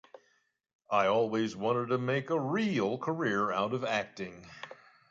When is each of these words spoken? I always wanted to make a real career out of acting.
I 0.89 1.05
always 1.05 1.55
wanted 1.55 1.89
to 1.89 1.99
make 1.99 2.31
a 2.31 2.39
real 2.39 2.97
career 2.97 3.51
out 3.51 3.71
of 3.71 3.83
acting. 3.85 4.47